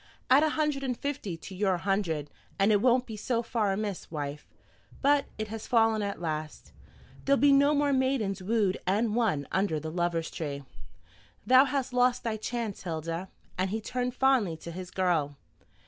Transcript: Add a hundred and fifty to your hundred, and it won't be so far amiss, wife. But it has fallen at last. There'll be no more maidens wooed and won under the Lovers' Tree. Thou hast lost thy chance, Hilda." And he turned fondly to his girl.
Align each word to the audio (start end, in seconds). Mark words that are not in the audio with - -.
Add 0.31 0.41
a 0.41 0.49
hundred 0.49 0.81
and 0.81 0.97
fifty 0.97 1.37
to 1.37 1.53
your 1.53 1.77
hundred, 1.77 2.31
and 2.57 2.71
it 2.71 2.81
won't 2.81 3.05
be 3.05 3.15
so 3.15 3.43
far 3.43 3.71
amiss, 3.71 4.09
wife. 4.09 4.47
But 4.99 5.27
it 5.37 5.49
has 5.49 5.67
fallen 5.67 6.01
at 6.01 6.19
last. 6.19 6.73
There'll 7.23 7.39
be 7.39 7.51
no 7.51 7.75
more 7.75 7.93
maidens 7.93 8.41
wooed 8.41 8.79
and 8.87 9.13
won 9.15 9.47
under 9.51 9.79
the 9.79 9.91
Lovers' 9.91 10.31
Tree. 10.31 10.63
Thou 11.45 11.65
hast 11.65 11.93
lost 11.93 12.23
thy 12.23 12.35
chance, 12.37 12.81
Hilda." 12.81 13.29
And 13.59 13.69
he 13.69 13.79
turned 13.79 14.15
fondly 14.15 14.57
to 14.57 14.71
his 14.71 14.89
girl. 14.89 15.37